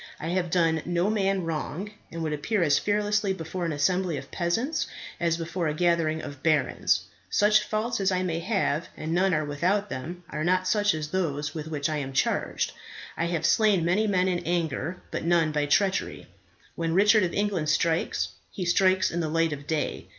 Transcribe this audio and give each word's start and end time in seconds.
I 0.19 0.29
have 0.29 0.49
done 0.49 0.81
no 0.83 1.11
man 1.11 1.45
wrong, 1.45 1.91
and 2.11 2.23
would 2.23 2.33
appear 2.33 2.63
as 2.63 2.79
fearlessly 2.79 3.33
before 3.33 3.65
an 3.65 3.71
assembly 3.71 4.17
of 4.17 4.31
peasants 4.31 4.87
as 5.19 5.37
before 5.37 5.67
a 5.67 5.75
gathering 5.75 6.23
of 6.23 6.41
barons. 6.41 7.01
Such 7.29 7.61
faults 7.61 8.01
as 8.01 8.11
I 8.11 8.23
may 8.23 8.39
have, 8.39 8.87
and 8.97 9.13
none 9.13 9.31
are 9.35 9.45
without 9.45 9.91
them, 9.91 10.23
are 10.31 10.43
not 10.43 10.67
such 10.67 10.95
as 10.95 11.09
those 11.09 11.53
with 11.53 11.67
which 11.67 11.87
I 11.87 11.97
am 11.97 12.13
charged. 12.13 12.71
I 13.15 13.25
have 13.25 13.45
slain 13.45 13.85
many 13.85 14.07
men 14.07 14.27
in 14.27 14.39
anger, 14.39 14.99
but 15.11 15.23
none 15.23 15.51
by 15.51 15.67
treachery. 15.67 16.25
When 16.73 16.95
Richard 16.95 17.21
of 17.21 17.35
England 17.35 17.69
strikes, 17.69 18.29
he 18.49 18.65
strikes 18.65 19.11
in 19.11 19.19
the 19.19 19.29
light 19.29 19.53
of 19.53 19.67
day. 19.67 20.09